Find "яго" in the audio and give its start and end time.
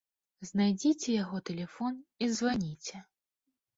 1.23-1.41